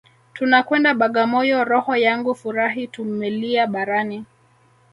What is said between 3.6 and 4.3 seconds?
barani